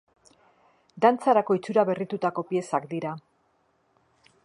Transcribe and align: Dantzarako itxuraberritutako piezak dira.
Dantzarako 1.05 1.59
itxuraberritutako 1.59 2.47
piezak 2.53 2.91
dira. 2.97 3.17